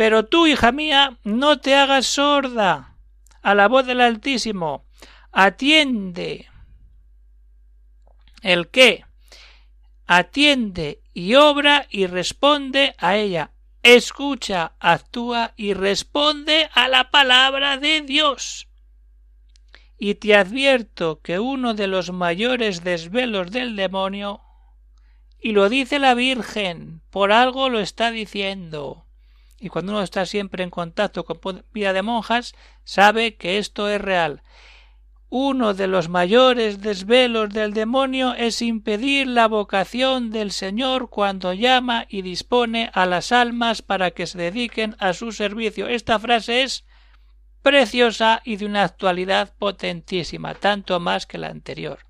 Pero 0.00 0.24
tú, 0.24 0.46
hija 0.46 0.72
mía, 0.72 1.18
no 1.24 1.60
te 1.60 1.74
hagas 1.74 2.06
sorda 2.06 2.96
a 3.42 3.54
la 3.54 3.68
voz 3.68 3.84
del 3.84 4.00
Altísimo. 4.00 4.86
Atiende. 5.30 6.48
¿El 8.40 8.68
qué? 8.68 9.04
Atiende 10.06 11.02
y 11.12 11.34
obra 11.34 11.86
y 11.90 12.06
responde 12.06 12.94
a 12.96 13.16
ella. 13.16 13.50
Escucha, 13.82 14.72
actúa 14.80 15.52
y 15.54 15.74
responde 15.74 16.70
a 16.72 16.88
la 16.88 17.10
palabra 17.10 17.76
de 17.76 18.00
Dios. 18.00 18.68
Y 19.98 20.14
te 20.14 20.34
advierto 20.34 21.20
que 21.20 21.40
uno 21.40 21.74
de 21.74 21.88
los 21.88 22.10
mayores 22.10 22.84
desvelos 22.84 23.50
del 23.50 23.76
demonio, 23.76 24.40
y 25.38 25.52
lo 25.52 25.68
dice 25.68 25.98
la 25.98 26.14
Virgen, 26.14 27.02
por 27.10 27.32
algo 27.32 27.68
lo 27.68 27.80
está 27.80 28.10
diciendo, 28.10 29.04
y 29.60 29.68
cuando 29.68 29.92
uno 29.92 30.02
está 30.02 30.24
siempre 30.26 30.64
en 30.64 30.70
contacto 30.70 31.24
con 31.24 31.64
vida 31.72 31.92
de 31.92 32.02
monjas, 32.02 32.54
sabe 32.82 33.36
que 33.36 33.58
esto 33.58 33.88
es 33.88 34.00
real. 34.00 34.42
Uno 35.28 35.74
de 35.74 35.86
los 35.86 36.08
mayores 36.08 36.80
desvelos 36.80 37.50
del 37.50 37.72
demonio 37.72 38.34
es 38.34 38.62
impedir 38.62 39.28
la 39.28 39.46
vocación 39.46 40.30
del 40.30 40.50
Señor 40.50 41.08
cuando 41.08 41.52
llama 41.52 42.06
y 42.08 42.22
dispone 42.22 42.90
a 42.94 43.06
las 43.06 43.30
almas 43.30 43.80
para 43.80 44.10
que 44.10 44.26
se 44.26 44.38
dediquen 44.38 44.96
a 44.98 45.12
su 45.12 45.30
servicio. 45.30 45.86
Esta 45.86 46.18
frase 46.18 46.62
es 46.62 46.84
preciosa 47.62 48.42
y 48.44 48.56
de 48.56 48.66
una 48.66 48.82
actualidad 48.82 49.54
potentísima, 49.56 50.54
tanto 50.54 50.98
más 50.98 51.26
que 51.26 51.38
la 51.38 51.48
anterior. 51.48 52.09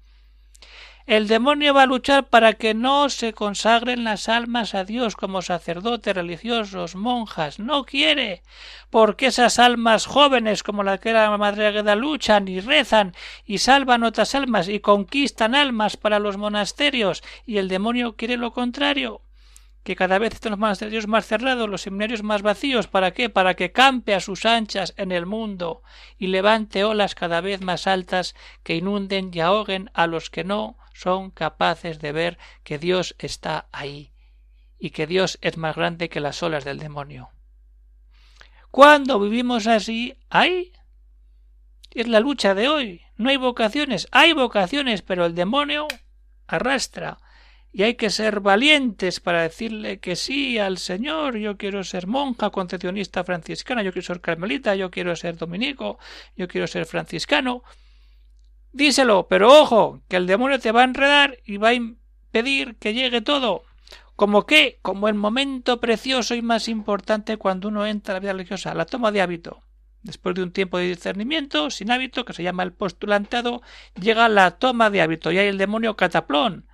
El 1.06 1.28
demonio 1.28 1.74
va 1.74 1.82
a 1.82 1.86
luchar 1.86 2.28
para 2.28 2.52
que 2.52 2.74
no 2.74 3.08
se 3.08 3.32
consagren 3.32 4.04
las 4.04 4.28
almas 4.28 4.74
a 4.74 4.84
Dios 4.84 5.16
como 5.16 5.42
sacerdotes 5.42 6.14
religiosos, 6.14 6.94
monjas. 6.94 7.58
No 7.58 7.84
quiere, 7.84 8.42
porque 8.90 9.26
esas 9.26 9.58
almas 9.58 10.06
jóvenes 10.06 10.62
como 10.62 10.82
la 10.82 10.98
que 10.98 11.10
era 11.10 11.30
la 11.30 11.38
Madre 11.38 11.66
Agueda 11.66 11.96
luchan 11.96 12.48
y 12.48 12.60
rezan 12.60 13.14
y 13.44 13.58
salvan 13.58 14.04
otras 14.04 14.34
almas 14.34 14.68
y 14.68 14.80
conquistan 14.80 15.54
almas 15.54 15.96
para 15.96 16.18
los 16.18 16.36
monasterios 16.36 17.22
y 17.46 17.58
el 17.58 17.68
demonio 17.68 18.16
quiere 18.16 18.36
lo 18.36 18.52
contrario 18.52 19.22
que 19.82 19.96
cada 19.96 20.18
vez 20.18 20.34
estén 20.34 20.50
los 20.50 20.58
monasterios 20.58 21.06
más 21.06 21.26
cerrados, 21.26 21.68
los 21.68 21.82
seminarios 21.82 22.22
más 22.22 22.42
vacíos. 22.42 22.86
¿Para 22.86 23.12
qué? 23.12 23.30
Para 23.30 23.54
que 23.54 23.72
campe 23.72 24.14
a 24.14 24.20
sus 24.20 24.44
anchas 24.44 24.94
en 24.96 25.12
el 25.12 25.26
mundo 25.26 25.82
y 26.18 26.26
levante 26.26 26.84
olas 26.84 27.14
cada 27.14 27.40
vez 27.40 27.60
más 27.62 27.86
altas 27.86 28.34
que 28.62 28.76
inunden 28.76 29.30
y 29.32 29.40
ahoguen 29.40 29.90
a 29.94 30.06
los 30.06 30.30
que 30.30 30.44
no 30.44 30.76
son 30.92 31.30
capaces 31.30 31.98
de 31.98 32.12
ver 32.12 32.38
que 32.62 32.78
Dios 32.78 33.16
está 33.18 33.68
ahí 33.72 34.12
y 34.78 34.90
que 34.90 35.06
Dios 35.06 35.38
es 35.40 35.56
más 35.56 35.76
grande 35.76 36.08
que 36.08 36.20
las 36.20 36.42
olas 36.42 36.64
del 36.64 36.78
demonio. 36.78 37.30
Cuando 38.70 39.18
vivimos 39.18 39.66
así, 39.66 40.14
hay 40.28 40.72
es 41.90 42.06
la 42.06 42.20
lucha 42.20 42.54
de 42.54 42.68
hoy. 42.68 43.02
No 43.16 43.30
hay 43.30 43.36
vocaciones, 43.36 44.08
hay 44.12 44.32
vocaciones, 44.32 45.02
pero 45.02 45.26
el 45.26 45.34
demonio 45.34 45.88
arrastra 46.46 47.18
y 47.72 47.84
hay 47.84 47.94
que 47.94 48.10
ser 48.10 48.40
valientes 48.40 49.20
para 49.20 49.42
decirle 49.42 50.00
que 50.00 50.16
sí 50.16 50.58
al 50.58 50.78
Señor. 50.78 51.36
Yo 51.36 51.56
quiero 51.56 51.84
ser 51.84 52.06
monja, 52.06 52.50
concepcionista 52.50 53.22
franciscana, 53.22 53.82
yo 53.82 53.92
quiero 53.92 54.06
ser 54.06 54.20
carmelita, 54.20 54.74
yo 54.74 54.90
quiero 54.90 55.14
ser 55.14 55.36
dominico, 55.36 55.98
yo 56.36 56.48
quiero 56.48 56.66
ser 56.66 56.84
franciscano. 56.86 57.62
Díselo, 58.72 59.28
pero 59.28 59.60
ojo, 59.60 60.02
que 60.08 60.16
el 60.16 60.26
demonio 60.26 60.58
te 60.58 60.72
va 60.72 60.82
a 60.82 60.84
enredar 60.84 61.38
y 61.44 61.58
va 61.58 61.68
a 61.68 61.74
impedir 61.74 62.76
que 62.76 62.94
llegue 62.94 63.20
todo. 63.20 63.62
¿Como 64.16 64.46
qué? 64.46 64.78
Como 64.82 65.08
el 65.08 65.14
momento 65.14 65.80
precioso 65.80 66.34
y 66.34 66.42
más 66.42 66.68
importante 66.68 67.36
cuando 67.36 67.68
uno 67.68 67.86
entra 67.86 68.14
a 68.14 68.16
la 68.16 68.20
vida 68.20 68.32
religiosa, 68.32 68.74
la 68.74 68.84
toma 68.84 69.12
de 69.12 69.22
hábito. 69.22 69.62
Después 70.02 70.34
de 70.34 70.42
un 70.42 70.52
tiempo 70.52 70.78
de 70.78 70.88
discernimiento, 70.88 71.70
sin 71.70 71.90
hábito, 71.90 72.24
que 72.24 72.32
se 72.32 72.42
llama 72.42 72.62
el 72.62 72.72
postulantado, 72.72 73.62
llega 74.00 74.28
la 74.28 74.52
toma 74.52 74.90
de 74.90 75.02
hábito 75.02 75.30
y 75.30 75.38
hay 75.38 75.48
el 75.48 75.58
demonio 75.58 75.94
cataplón 75.96 76.69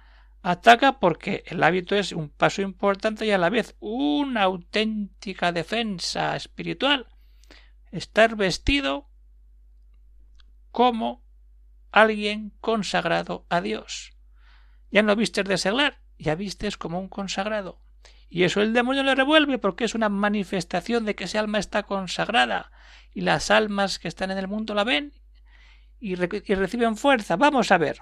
Ataca 0.48 1.00
porque 1.00 1.42
el 1.46 1.60
hábito 1.64 1.96
es 1.96 2.12
un 2.12 2.28
paso 2.28 2.62
importante 2.62 3.26
y 3.26 3.32
a 3.32 3.36
la 3.36 3.50
vez 3.50 3.74
una 3.80 4.44
auténtica 4.44 5.50
defensa 5.50 6.36
espiritual. 6.36 7.08
Estar 7.90 8.36
vestido 8.36 9.10
como 10.70 11.24
alguien 11.90 12.52
consagrado 12.60 13.44
a 13.48 13.60
Dios. 13.60 14.12
Ya 14.92 15.02
no 15.02 15.16
vistes 15.16 15.46
de 15.46 15.58
seglar, 15.58 16.00
ya 16.16 16.36
vistes 16.36 16.76
como 16.76 17.00
un 17.00 17.08
consagrado. 17.08 17.80
Y 18.28 18.44
eso 18.44 18.62
el 18.62 18.72
demonio 18.72 19.02
le 19.02 19.16
revuelve 19.16 19.58
porque 19.58 19.82
es 19.82 19.96
una 19.96 20.08
manifestación 20.08 21.04
de 21.06 21.16
que 21.16 21.24
ese 21.24 21.38
alma 21.38 21.58
está 21.58 21.82
consagrada 21.82 22.70
y 23.12 23.22
las 23.22 23.50
almas 23.50 23.98
que 23.98 24.06
están 24.06 24.30
en 24.30 24.38
el 24.38 24.46
mundo 24.46 24.74
la 24.74 24.84
ven 24.84 25.12
y, 25.98 26.12
y 26.12 26.54
reciben 26.54 26.96
fuerza. 26.96 27.34
Vamos 27.34 27.72
a 27.72 27.78
ver. 27.78 27.98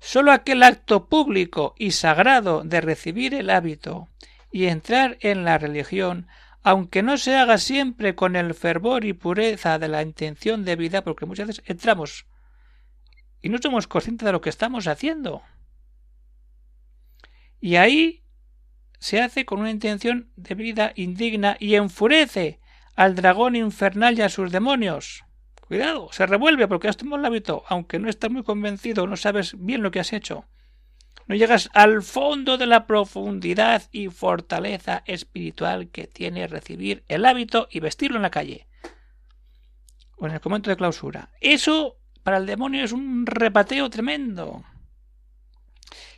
Sólo 0.00 0.32
aquel 0.32 0.62
acto 0.62 1.08
público 1.08 1.74
y 1.78 1.90
sagrado 1.90 2.62
de 2.62 2.80
recibir 2.80 3.34
el 3.34 3.50
hábito 3.50 4.08
y 4.50 4.66
entrar 4.66 5.18
en 5.20 5.44
la 5.44 5.58
religión, 5.58 6.28
aunque 6.62 7.02
no 7.02 7.18
se 7.18 7.36
haga 7.36 7.58
siempre 7.58 8.14
con 8.14 8.36
el 8.36 8.54
fervor 8.54 9.04
y 9.04 9.12
pureza 9.12 9.78
de 9.78 9.88
la 9.88 10.02
intención 10.02 10.64
de 10.64 10.76
vida, 10.76 11.02
porque 11.02 11.26
muchas 11.26 11.48
veces 11.48 11.64
entramos 11.66 12.26
y 13.40 13.48
no 13.48 13.58
somos 13.58 13.86
conscientes 13.86 14.26
de 14.26 14.32
lo 14.32 14.40
que 14.40 14.50
estamos 14.50 14.86
haciendo. 14.86 15.42
Y 17.60 17.76
ahí 17.76 18.22
se 18.98 19.20
hace 19.20 19.44
con 19.44 19.60
una 19.60 19.70
intención 19.70 20.30
de 20.36 20.54
vida 20.54 20.92
indigna 20.96 21.56
y 21.60 21.74
enfurece 21.74 22.60
al 22.94 23.14
dragón 23.14 23.56
infernal 23.56 24.18
y 24.18 24.22
a 24.22 24.28
sus 24.28 24.50
demonios. 24.50 25.24
Cuidado, 25.68 26.08
se 26.12 26.26
revuelve 26.26 26.66
porque 26.66 26.88
has 26.88 26.96
tomado 26.96 27.20
el 27.20 27.26
hábito, 27.26 27.62
aunque 27.68 27.98
no 27.98 28.08
estás 28.08 28.30
muy 28.30 28.42
convencido, 28.42 29.06
no 29.06 29.18
sabes 29.18 29.54
bien 29.58 29.82
lo 29.82 29.90
que 29.90 30.00
has 30.00 30.14
hecho. 30.14 30.46
No 31.26 31.34
llegas 31.34 31.68
al 31.74 32.02
fondo 32.02 32.56
de 32.56 32.66
la 32.66 32.86
profundidad 32.86 33.82
y 33.92 34.08
fortaleza 34.08 35.02
espiritual 35.04 35.90
que 35.90 36.06
tiene 36.06 36.46
recibir 36.46 37.04
el 37.06 37.26
hábito 37.26 37.68
y 37.70 37.80
vestirlo 37.80 38.16
en 38.16 38.22
la 38.22 38.30
calle. 38.30 38.66
O 40.16 40.26
en 40.26 40.32
el 40.32 40.40
momento 40.42 40.70
de 40.70 40.76
clausura. 40.76 41.28
Eso 41.42 41.98
para 42.22 42.38
el 42.38 42.46
demonio 42.46 42.82
es 42.82 42.92
un 42.92 43.26
repateo 43.26 43.90
tremendo 43.90 44.64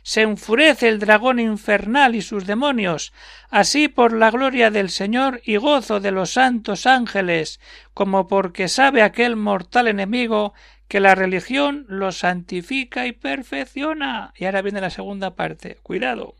se 0.03 0.21
enfurece 0.21 0.87
el 0.87 0.99
dragón 0.99 1.39
infernal 1.39 2.15
y 2.15 2.21
sus 2.21 2.45
demonios, 2.45 3.13
así 3.49 3.87
por 3.87 4.13
la 4.13 4.31
gloria 4.31 4.71
del 4.71 4.89
Señor 4.89 5.41
y 5.43 5.57
gozo 5.57 5.99
de 5.99 6.11
los 6.11 6.31
santos 6.31 6.85
ángeles, 6.85 7.59
como 7.93 8.27
porque 8.27 8.67
sabe 8.67 9.01
aquel 9.01 9.35
mortal 9.35 9.87
enemigo 9.87 10.53
que 10.87 10.99
la 10.99 11.15
religión 11.15 11.85
lo 11.87 12.11
santifica 12.11 13.07
y 13.07 13.13
perfecciona. 13.13 14.33
Y 14.35 14.45
ahora 14.45 14.61
viene 14.61 14.81
la 14.81 14.89
segunda 14.89 15.35
parte. 15.35 15.77
Cuidado. 15.83 16.35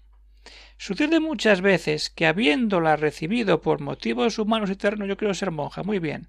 Sucede 0.78 1.20
muchas 1.20 1.62
veces 1.62 2.10
que 2.10 2.26
habiéndola 2.26 2.96
recibido 2.96 3.62
por 3.62 3.80
motivos 3.80 4.40
humanos 4.40 4.70
y 4.70 4.76
terrenos, 4.76 5.08
yo 5.08 5.16
quiero 5.16 5.34
ser 5.34 5.52
monja, 5.52 5.84
muy 5.84 6.00
bien. 6.00 6.28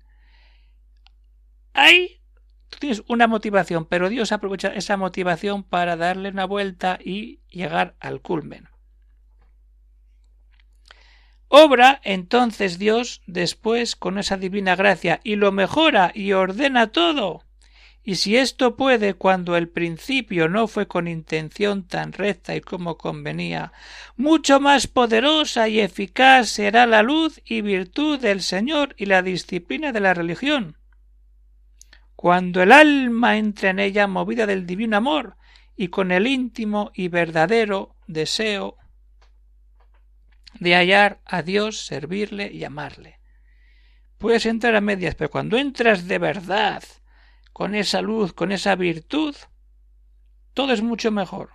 Hay 1.72 2.21
Tú 2.72 2.78
tienes 2.80 3.02
una 3.06 3.26
motivación, 3.26 3.84
pero 3.84 4.08
Dios 4.08 4.32
aprovecha 4.32 4.68
esa 4.68 4.96
motivación 4.96 5.62
para 5.62 5.94
darle 5.94 6.30
una 6.30 6.46
vuelta 6.46 6.98
y 7.04 7.40
llegar 7.50 7.96
al 8.00 8.22
culmen. 8.22 8.70
Obra 11.48 12.00
entonces 12.02 12.78
Dios 12.78 13.20
después 13.26 13.94
con 13.94 14.16
esa 14.16 14.38
divina 14.38 14.74
gracia 14.74 15.20
y 15.22 15.36
lo 15.36 15.52
mejora 15.52 16.10
y 16.14 16.32
ordena 16.32 16.92
todo. 16.92 17.44
y 18.02 18.14
si 18.14 18.38
esto 18.38 18.74
puede 18.74 19.12
cuando 19.12 19.54
el 19.54 19.68
principio 19.68 20.48
no 20.48 20.66
fue 20.66 20.88
con 20.88 21.06
intención 21.08 21.86
tan 21.86 22.14
recta 22.14 22.56
y 22.56 22.62
como 22.62 22.96
convenía, 22.96 23.72
mucho 24.16 24.60
más 24.60 24.86
poderosa 24.86 25.68
y 25.68 25.78
eficaz 25.78 26.48
será 26.48 26.86
la 26.86 27.02
luz 27.02 27.42
y 27.44 27.60
virtud 27.60 28.18
del 28.18 28.40
Señor 28.40 28.94
y 28.96 29.04
la 29.04 29.20
disciplina 29.20 29.92
de 29.92 30.00
la 30.00 30.14
religión. 30.14 30.78
Cuando 32.22 32.62
el 32.62 32.70
alma 32.70 33.36
entra 33.36 33.70
en 33.70 33.80
ella 33.80 34.06
movida 34.06 34.46
del 34.46 34.64
divino 34.64 34.96
amor 34.96 35.36
y 35.74 35.88
con 35.88 36.12
el 36.12 36.28
íntimo 36.28 36.92
y 36.94 37.08
verdadero 37.08 37.96
deseo 38.06 38.76
de 40.60 40.76
hallar 40.76 41.20
a 41.24 41.42
Dios, 41.42 41.84
servirle 41.84 42.52
y 42.52 42.62
amarle. 42.62 43.18
Puedes 44.18 44.46
entrar 44.46 44.76
a 44.76 44.80
medias, 44.80 45.16
pero 45.16 45.30
cuando 45.30 45.56
entras 45.56 46.06
de 46.06 46.18
verdad 46.18 46.84
con 47.52 47.74
esa 47.74 48.00
luz, 48.00 48.32
con 48.32 48.52
esa 48.52 48.76
virtud, 48.76 49.34
todo 50.54 50.72
es 50.72 50.80
mucho 50.80 51.10
mejor. 51.10 51.50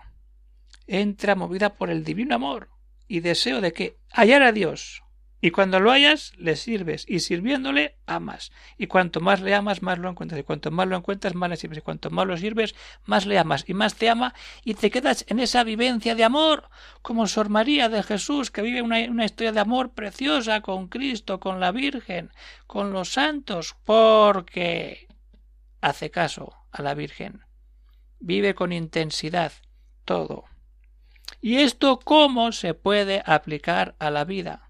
Entra 0.85 1.35
movida 1.35 1.77
por 1.77 1.89
el 1.89 2.03
divino 2.03 2.35
amor 2.35 2.71
y 3.07 3.21
deseo 3.21 3.61
de 3.61 3.71
que 3.71 3.99
hallar 4.11 4.43
a 4.43 4.51
Dios. 4.51 5.01
Y 5.39 5.51
cuando 5.51 5.79
lo 5.79 5.91
hayas, 5.91 6.33
le 6.37 6.55
sirves, 6.55 7.05
y 7.07 7.19
sirviéndole, 7.19 7.95
amas. 8.07 8.51
Y 8.77 8.87
cuanto 8.87 9.21
más 9.21 9.39
le 9.41 9.53
amas, 9.53 9.83
más 9.83 9.99
lo 9.99 10.09
encuentras. 10.09 10.39
Y 10.39 10.43
cuanto 10.43 10.71
más 10.71 10.87
lo 10.87 10.97
encuentras, 10.97 11.35
más 11.35 11.49
le 11.49 11.57
sirves. 11.57 11.77
Y 11.77 11.81
cuanto 11.81 12.09
más 12.09 12.25
lo 12.25 12.37
sirves, 12.37 12.73
más 13.05 13.27
le 13.27 13.37
amas. 13.37 13.63
Y 13.67 13.75
más 13.75 13.95
te 13.95 14.09
ama, 14.09 14.33
y 14.63 14.73
te 14.73 14.89
quedas 14.89 15.25
en 15.27 15.39
esa 15.39 15.63
vivencia 15.63 16.15
de 16.15 16.23
amor, 16.23 16.69
como 17.03 17.27
Sor 17.27 17.49
María 17.49 17.87
de 17.87 18.01
Jesús, 18.01 18.49
que 18.49 18.63
vive 18.63 18.81
una, 18.81 18.99
una 19.01 19.25
historia 19.25 19.51
de 19.51 19.59
amor 19.59 19.91
preciosa 19.91 20.61
con 20.61 20.87
Cristo, 20.87 21.39
con 21.39 21.59
la 21.59 21.71
Virgen, 21.71 22.31
con 22.65 22.91
los 22.91 23.09
santos, 23.09 23.75
porque 23.85 25.07
hace 25.81 26.09
caso 26.09 26.55
a 26.71 26.81
la 26.81 26.95
Virgen, 26.95 27.41
vive 28.19 28.55
con 28.55 28.71
intensidad 28.71 29.51
todo. 30.03 30.45
¿Y 31.41 31.57
esto 31.57 31.99
cómo 31.99 32.51
se 32.51 32.73
puede 32.73 33.21
aplicar 33.25 33.95
a 33.99 34.09
la 34.09 34.23
vida? 34.23 34.66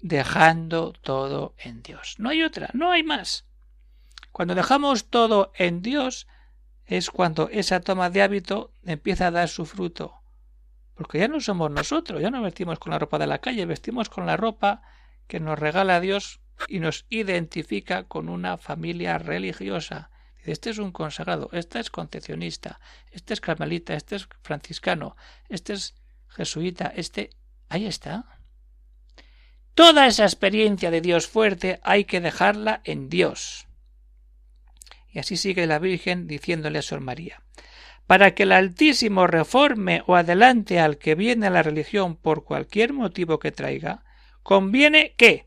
Dejando 0.00 0.92
todo 0.92 1.54
en 1.58 1.82
Dios. 1.82 2.16
No 2.18 2.30
hay 2.30 2.42
otra, 2.42 2.70
no 2.72 2.90
hay 2.90 3.02
más. 3.02 3.44
Cuando 4.32 4.54
dejamos 4.54 5.06
todo 5.10 5.52
en 5.56 5.82
Dios 5.82 6.26
es 6.86 7.10
cuando 7.10 7.48
esa 7.50 7.80
toma 7.80 8.08
de 8.08 8.22
hábito 8.22 8.72
empieza 8.84 9.26
a 9.26 9.30
dar 9.30 9.48
su 9.48 9.66
fruto. 9.66 10.14
Porque 10.94 11.18
ya 11.18 11.28
no 11.28 11.40
somos 11.40 11.70
nosotros, 11.70 12.20
ya 12.20 12.30
no 12.30 12.42
vestimos 12.42 12.78
con 12.78 12.92
la 12.92 12.98
ropa 12.98 13.18
de 13.18 13.26
la 13.26 13.38
calle, 13.38 13.66
vestimos 13.66 14.08
con 14.08 14.26
la 14.26 14.36
ropa 14.36 14.82
que 15.26 15.38
nos 15.38 15.58
regala 15.58 16.00
Dios 16.00 16.40
y 16.66 16.80
nos 16.80 17.04
identifica 17.08 18.04
con 18.04 18.28
una 18.28 18.56
familia 18.56 19.18
religiosa. 19.18 20.10
Este 20.42 20.70
es 20.70 20.78
un 20.78 20.92
consagrado, 20.92 21.50
este 21.52 21.78
es 21.78 21.90
concepcionista, 21.90 22.80
este 23.12 23.34
es 23.34 23.40
carmelita, 23.40 23.94
este 23.94 24.16
es 24.16 24.28
franciscano, 24.42 25.16
este 25.48 25.74
es 25.74 25.94
jesuita, 26.28 26.92
este... 26.96 27.30
Ahí 27.68 27.84
está. 27.84 28.37
Toda 29.78 30.08
esa 30.08 30.24
experiencia 30.24 30.90
de 30.90 31.00
Dios 31.00 31.28
fuerte 31.28 31.78
hay 31.84 32.02
que 32.04 32.20
dejarla 32.20 32.80
en 32.82 33.08
Dios. 33.08 33.68
Y 35.08 35.20
así 35.20 35.36
sigue 35.36 35.68
la 35.68 35.78
Virgen 35.78 36.26
diciéndole 36.26 36.80
a 36.80 36.82
Sor 36.82 37.00
María. 37.00 37.44
Para 38.08 38.34
que 38.34 38.42
el 38.42 38.50
Altísimo 38.50 39.28
reforme 39.28 40.02
o 40.08 40.16
adelante 40.16 40.80
al 40.80 40.98
que 40.98 41.14
viene 41.14 41.46
a 41.46 41.50
la 41.50 41.62
religión 41.62 42.16
por 42.16 42.42
cualquier 42.42 42.92
motivo 42.92 43.38
que 43.38 43.52
traiga, 43.52 44.02
conviene 44.42 45.14
que 45.16 45.46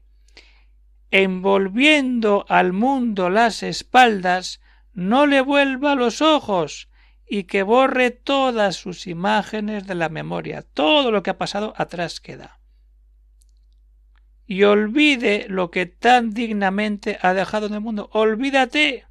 envolviendo 1.10 2.46
al 2.48 2.72
mundo 2.72 3.30
las 3.30 3.64
espaldas, 3.64 4.62
no 4.94 5.26
le 5.26 5.42
vuelva 5.42 5.96
los 5.96 6.22
ojos 6.22 6.88
y 7.28 7.44
que 7.44 7.64
borre 7.64 8.12
todas 8.12 8.78
sus 8.78 9.08
imágenes 9.08 9.88
de 9.88 9.96
la 9.96 10.08
memoria. 10.08 10.62
Todo 10.62 11.12
lo 11.12 11.22
que 11.22 11.32
ha 11.32 11.38
pasado 11.38 11.74
atrás 11.76 12.22
queda. 12.22 12.61
Y 14.46 14.64
olvide 14.64 15.46
lo 15.50 15.72
que 15.72 15.86
tan 15.86 16.32
dignamente 16.32 17.18
ha 17.22 17.34
dejado 17.34 17.68
en 17.68 17.74
el 17.74 17.82
mundo. 17.82 18.10
Olvídate. 18.14 19.06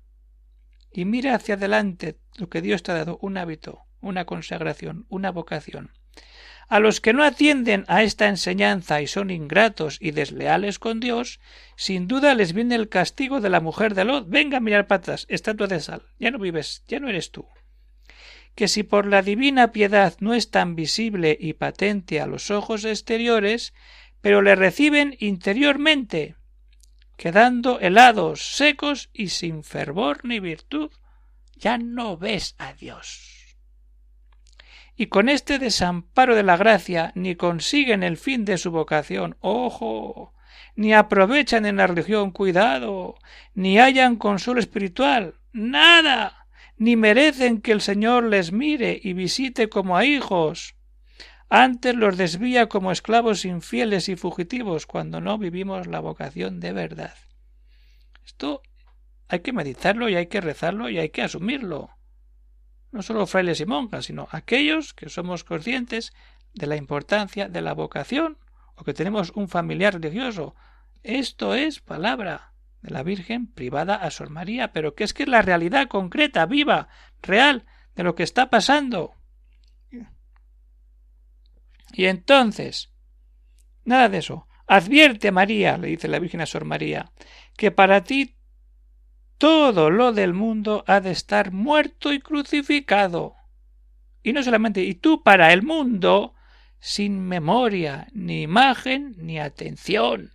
Y 0.92 1.04
mira 1.04 1.34
hacia 1.34 1.54
adelante 1.54 2.18
lo 2.36 2.48
que 2.48 2.62
Dios 2.62 2.82
te 2.82 2.92
ha 2.92 2.96
dado, 2.96 3.18
un 3.22 3.36
hábito, 3.36 3.80
una 4.00 4.24
consagración, 4.24 5.06
una 5.08 5.30
vocación. 5.30 5.92
A 6.70 6.78
los 6.78 7.00
que 7.00 7.12
no 7.12 7.24
atienden 7.24 7.84
a 7.88 8.04
esta 8.04 8.28
enseñanza 8.28 9.02
y 9.02 9.08
son 9.08 9.30
ingratos 9.30 9.98
y 10.00 10.12
desleales 10.12 10.78
con 10.78 11.00
Dios, 11.00 11.40
sin 11.74 12.06
duda 12.06 12.32
les 12.36 12.52
viene 12.52 12.76
el 12.76 12.88
castigo 12.88 13.40
de 13.40 13.50
la 13.50 13.60
mujer 13.60 13.94
de 13.94 14.04
Lot. 14.04 14.28
Venga 14.28 14.58
a 14.58 14.60
mirar 14.60 14.86
patas, 14.86 15.26
estatua 15.28 15.66
de 15.66 15.80
sal. 15.80 16.02
Ya 16.20 16.30
no 16.30 16.38
vives, 16.38 16.84
ya 16.86 17.00
no 17.00 17.08
eres 17.08 17.32
tú. 17.32 17.48
Que 18.54 18.68
si 18.68 18.84
por 18.84 19.06
la 19.06 19.22
divina 19.22 19.72
piedad 19.72 20.14
no 20.20 20.32
es 20.32 20.52
tan 20.52 20.76
visible 20.76 21.36
y 21.40 21.54
patente 21.54 22.20
a 22.20 22.28
los 22.28 22.52
ojos 22.52 22.84
exteriores, 22.84 23.74
pero 24.20 24.42
le 24.42 24.54
reciben 24.54 25.16
interiormente, 25.18 26.36
quedando 27.16 27.80
helados, 27.80 28.54
secos 28.56 29.10
y 29.12 29.28
sin 29.28 29.64
fervor 29.64 30.24
ni 30.24 30.40
virtud, 30.40 30.90
ya 31.56 31.78
no 31.78 32.16
ves 32.16 32.54
a 32.58 32.72
Dios 32.72 33.30
y 34.96 35.06
con 35.06 35.30
este 35.30 35.58
desamparo 35.58 36.36
de 36.36 36.42
la 36.42 36.58
gracia 36.58 37.10
ni 37.14 37.34
consiguen 37.34 38.02
el 38.02 38.18
fin 38.18 38.44
de 38.44 38.58
su 38.58 38.70
vocación. 38.70 39.38
¡Ojo! 39.40 40.34
ni 40.76 40.94
aprovechan 40.94 41.66
en 41.66 41.76
la 41.76 41.86
religión 41.86 42.30
cuidado, 42.30 43.16
ni 43.54 43.78
hallan 43.78 44.16
consuelo 44.16 44.60
espiritual, 44.60 45.34
nada, 45.52 46.46
ni 46.76 46.96
merecen 46.96 47.60
que 47.60 47.72
el 47.72 47.80
Señor 47.80 48.24
les 48.24 48.52
mire 48.52 48.98
y 49.02 49.12
visite 49.12 49.68
como 49.68 49.96
a 49.96 50.04
hijos. 50.04 50.74
Antes 51.50 51.94
los 51.94 52.16
desvía 52.16 52.68
como 52.68 52.92
esclavos 52.92 53.44
infieles 53.44 54.08
y 54.08 54.16
fugitivos 54.16 54.86
cuando 54.86 55.20
no 55.20 55.36
vivimos 55.36 55.86
la 55.86 56.00
vocación 56.00 56.60
de 56.60 56.72
verdad. 56.72 57.14
Esto 58.24 58.62
hay 59.28 59.40
que 59.40 59.52
meditarlo 59.52 60.08
y 60.08 60.14
hay 60.14 60.28
que 60.28 60.40
rezarlo 60.40 60.88
y 60.88 60.98
hay 60.98 61.10
que 61.10 61.22
asumirlo 61.22 61.90
no 62.92 63.02
solo 63.02 63.26
frailes 63.26 63.60
y 63.60 63.66
monjas, 63.66 64.06
sino 64.06 64.28
aquellos 64.30 64.94
que 64.94 65.08
somos 65.08 65.44
conscientes 65.44 66.12
de 66.54 66.66
la 66.66 66.76
importancia 66.76 67.48
de 67.48 67.62
la 67.62 67.74
vocación 67.74 68.38
o 68.74 68.84
que 68.84 68.94
tenemos 68.94 69.30
un 69.34 69.48
familiar 69.48 69.94
religioso. 69.94 70.54
Esto 71.02 71.54
es 71.54 71.80
palabra 71.80 72.52
de 72.82 72.90
la 72.90 73.02
Virgen 73.02 73.46
privada 73.46 73.94
a 73.94 74.10
Sor 74.10 74.30
María, 74.30 74.72
pero 74.72 74.94
que 74.94 75.04
es 75.04 75.14
que 75.14 75.24
es 75.24 75.28
la 75.28 75.42
realidad 75.42 75.88
concreta, 75.88 76.46
viva, 76.46 76.88
real, 77.22 77.64
de 77.94 78.02
lo 78.02 78.14
que 78.14 78.22
está 78.22 78.50
pasando. 78.50 79.14
Y 81.92 82.06
entonces, 82.06 82.92
nada 83.84 84.08
de 84.08 84.18
eso. 84.18 84.46
Advierte 84.66 85.32
María, 85.32 85.78
le 85.78 85.88
dice 85.88 86.08
la 86.08 86.18
Virgen 86.18 86.40
a 86.40 86.46
Sor 86.46 86.64
María, 86.64 87.10
que 87.56 87.70
para 87.70 88.04
ti 88.04 88.36
todo 89.38 89.90
lo 89.90 90.12
del 90.12 90.34
mundo 90.34 90.84
ha 90.86 91.00
de 91.00 91.10
estar 91.10 91.50
muerto 91.50 92.12
y 92.12 92.20
crucificado. 92.20 93.34
Y 94.22 94.32
no 94.32 94.42
solamente, 94.42 94.82
y 94.82 94.94
tú 94.94 95.22
para 95.22 95.52
el 95.52 95.62
mundo, 95.62 96.34
sin 96.78 97.20
memoria, 97.20 98.06
ni 98.12 98.42
imagen, 98.42 99.14
ni 99.16 99.40
atención, 99.40 100.32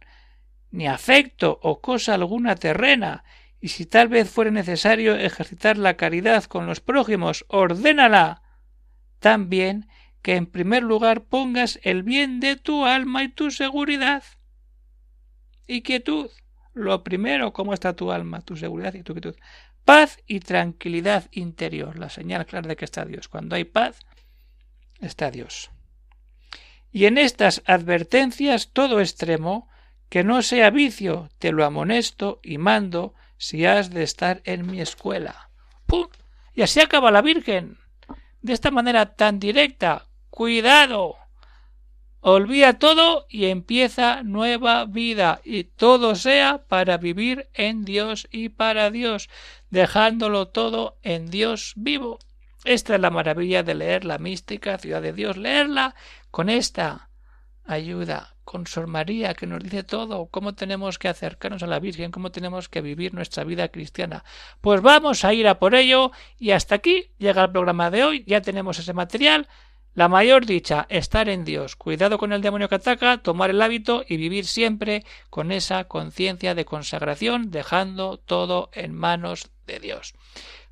ni 0.71 0.87
afecto 0.87 1.59
o 1.61 1.81
cosa 1.81 2.15
alguna 2.15 2.55
terrena, 2.55 3.23
y 3.61 3.69
si 3.69 3.85
tal 3.85 4.09
vez 4.09 4.29
fuere 4.29 4.51
necesario 4.51 5.15
ejercitar 5.15 5.77
la 5.77 5.97
caridad 5.97 6.43
con 6.43 6.67
los 6.67 6.81
prójimos, 6.81 7.45
ordénala. 7.47 8.41
También 9.19 9.87
que 10.25 10.37
en 10.37 10.47
primer 10.47 10.81
lugar 10.81 11.25
pongas 11.25 11.79
el 11.83 12.01
bien 12.01 12.39
de 12.39 12.55
tu 12.55 12.87
alma 12.87 13.21
y 13.21 13.29
tu 13.29 13.51
seguridad 13.51 14.23
y 15.67 15.83
quietud 15.83 16.31
lo 16.73 17.03
primero, 17.03 17.53
cómo 17.53 17.75
está 17.75 17.95
tu 17.95 18.11
alma, 18.11 18.41
tu 18.41 18.57
seguridad 18.57 18.95
y 18.95 19.03
tu 19.03 19.13
quietud. 19.13 19.35
Paz 19.83 20.17
y 20.25 20.39
tranquilidad 20.39 21.29
interior, 21.29 21.99
la 21.99 22.09
señal 22.09 22.47
clara 22.47 22.67
de 22.67 22.75
que 22.75 22.85
está 22.85 23.05
Dios. 23.05 23.27
Cuando 23.27 23.55
hay 23.55 23.65
paz, 23.65 23.99
está 24.99 25.29
Dios. 25.29 25.69
Y 26.91 27.05
en 27.05 27.19
estas 27.19 27.61
advertencias 27.67 28.71
todo 28.73 29.01
extremo, 29.01 29.69
que 30.09 30.23
no 30.23 30.41
sea 30.41 30.71
vicio, 30.71 31.29
te 31.37 31.51
lo 31.51 31.63
amonesto 31.63 32.39
y 32.41 32.57
mando 32.57 33.13
si 33.37 33.67
has 33.67 33.91
de 33.91 34.01
estar 34.01 34.41
en 34.45 34.65
mi 34.65 34.81
escuela. 34.81 35.51
¡Pum! 35.85 36.07
Y 36.55 36.63
así 36.63 36.79
acaba 36.79 37.11
la 37.11 37.21
Virgen. 37.21 37.77
De 38.41 38.53
esta 38.53 38.71
manera 38.71 39.13
tan 39.13 39.39
directa. 39.39 40.07
Cuidado. 40.35 41.15
Olvida 42.19 42.77
todo 42.77 43.25
y 43.29 43.45
empieza 43.45 44.21
nueva 44.21 44.83
vida 44.83 45.39
y 45.45 45.63
todo 45.63 46.15
sea 46.15 46.65
para 46.67 46.97
vivir 46.97 47.47
en 47.53 47.85
Dios 47.85 48.27
y 48.31 48.49
para 48.49 48.91
Dios, 48.91 49.29
dejándolo 49.69 50.49
todo 50.49 50.97
en 51.03 51.31
Dios 51.31 51.71
vivo. 51.77 52.19
Esta 52.65 52.95
es 52.95 52.99
la 52.99 53.11
maravilla 53.11 53.63
de 53.63 53.75
leer 53.75 54.03
la 54.03 54.17
mística 54.17 54.77
ciudad 54.77 55.01
de 55.01 55.13
Dios, 55.13 55.37
leerla 55.37 55.95
con 56.31 56.49
esta 56.49 57.07
ayuda 57.63 58.35
con 58.43 58.67
Sor 58.67 58.87
María 58.87 59.35
que 59.35 59.47
nos 59.47 59.63
dice 59.63 59.83
todo, 59.83 60.25
cómo 60.25 60.53
tenemos 60.53 60.99
que 60.99 61.07
acercarnos 61.07 61.63
a 61.63 61.67
la 61.67 61.79
Virgen, 61.79 62.11
cómo 62.11 62.33
tenemos 62.33 62.67
que 62.67 62.81
vivir 62.81 63.13
nuestra 63.13 63.45
vida 63.45 63.69
cristiana. 63.69 64.25
Pues 64.59 64.81
vamos 64.81 65.23
a 65.23 65.33
ir 65.33 65.47
a 65.47 65.59
por 65.59 65.75
ello 65.75 66.11
y 66.37 66.51
hasta 66.51 66.75
aquí 66.75 67.13
llega 67.19 67.45
el 67.45 67.51
programa 67.51 67.89
de 67.89 68.03
hoy, 68.03 68.25
ya 68.27 68.41
tenemos 68.41 68.79
ese 68.79 68.91
material. 68.91 69.47
La 69.95 70.09
mayor 70.09 70.45
dicha, 70.45 70.85
estar 70.89 71.29
en 71.29 71.45
Dios, 71.45 71.77
cuidado 71.77 72.17
con 72.17 72.33
el 72.33 72.41
demonio 72.41 72.67
que 72.67 72.75
ataca, 72.75 73.19
tomar 73.19 73.49
el 73.49 73.61
hábito 73.61 74.03
y 74.05 74.17
vivir 74.17 74.45
siempre 74.45 75.05
con 75.29 75.53
esa 75.53 75.85
conciencia 75.85 76.53
de 76.53 76.65
consagración, 76.65 77.49
dejando 77.49 78.17
todo 78.17 78.69
en 78.73 78.93
manos 78.93 79.51
de 79.65 79.79
Dios. 79.79 80.13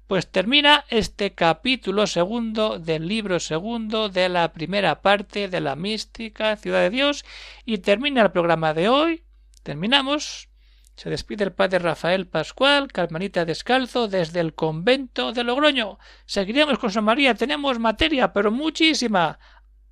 Pues 0.07 0.29
termina 0.29 0.83
este 0.89 1.33
capítulo 1.33 2.05
segundo 2.05 2.79
del 2.79 3.07
libro 3.07 3.39
segundo 3.39 4.09
de 4.09 4.27
la 4.27 4.51
primera 4.51 5.01
parte 5.01 5.47
de 5.47 5.61
la 5.61 5.77
mística 5.77 6.57
Ciudad 6.57 6.81
de 6.81 6.89
Dios 6.89 7.23
y 7.63 7.77
termina 7.77 8.23
el 8.23 8.31
programa 8.31 8.73
de 8.73 8.89
hoy. 8.89 9.23
Terminamos. 9.63 10.49
Se 10.95 11.09
despide 11.09 11.43
el 11.43 11.53
padre 11.53 11.79
Rafael 11.79 12.27
Pascual, 12.27 12.91
Carmelita 12.91 13.45
Descalzo, 13.45 14.07
desde 14.07 14.39
el 14.39 14.53
convento 14.53 15.31
de 15.33 15.43
Logroño. 15.43 15.97
Seguiremos 16.25 16.77
con 16.77 16.91
Sor 16.91 17.03
María, 17.03 17.33
tenemos 17.33 17.79
materia, 17.79 18.31
pero 18.31 18.51
muchísima. 18.51 19.39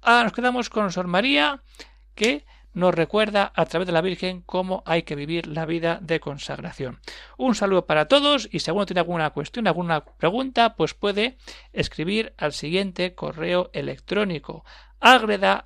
Ahora 0.02 0.26
nos 0.26 0.34
quedamos 0.34 0.70
con 0.70 0.92
Sor 0.92 1.08
María, 1.08 1.64
que 2.14 2.46
nos 2.74 2.94
recuerda 2.94 3.52
a 3.56 3.66
través 3.66 3.88
de 3.88 3.92
la 3.94 4.02
Virgen 4.02 4.42
cómo 4.42 4.84
hay 4.86 5.04
que 5.04 5.16
vivir 5.16 5.48
la 5.48 5.66
vida 5.66 6.00
de 6.02 6.20
consagración. 6.20 7.00
Un 7.38 7.56
saludo 7.56 7.86
para 7.86 8.08
todos 8.08 8.48
y 8.52 8.60
si 8.60 8.70
alguno 8.70 8.86
tiene 8.86 9.02
alguna 9.02 9.32
cuestión, 9.32 9.68
alguna 9.68 10.06
pregunta, 10.06 10.76
pues 10.76 10.94
puede 10.94 11.38
escribir 11.74 12.34
al 12.38 12.54
siguiente 12.54 13.16
correo 13.16 13.72
electrónico 13.74 14.64
agreda 15.02 15.66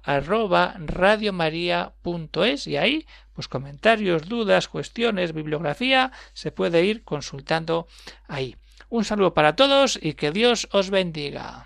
y 2.68 2.78
ahí 2.78 3.06
pues 3.36 3.48
comentarios, 3.48 4.28
dudas, 4.28 4.68
cuestiones, 4.68 5.34
bibliografía 5.34 6.12
se 6.34 6.52
puede 6.52 6.86
ir 6.86 7.04
consultando 7.04 7.88
ahí. 8.28 8.56
Un 8.90 9.04
saludo 9.04 9.34
para 9.34 9.56
todos 9.56 10.00
y 10.02 10.14
que 10.14 10.32
Dios 10.32 10.68
os 10.72 10.90
bendiga. 10.90 11.66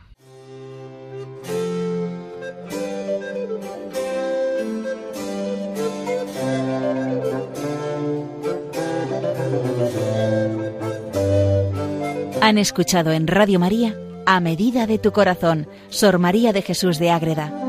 Han 12.41 12.57
escuchado 12.57 13.11
en 13.11 13.27
Radio 13.27 13.59
María 13.59 13.95
A 14.25 14.39
Medida 14.39 14.87
de 14.87 14.97
tu 14.97 15.11
Corazón, 15.11 15.67
Sor 15.89 16.17
María 16.17 16.51
de 16.51 16.63
Jesús 16.63 16.97
de 16.97 17.11
Ágreda. 17.11 17.68